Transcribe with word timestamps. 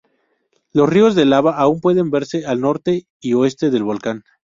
Los 0.73 0.89
ríos 0.89 1.13
de 1.13 1.25
lava 1.25 1.51
aún 1.55 1.79
pueden 1.79 2.09
verse 2.09 2.43
al 2.47 2.59
norte 2.59 3.05
y 3.19 3.33
oeste 3.35 3.69
del 3.69 3.83
volcán. 3.83 4.23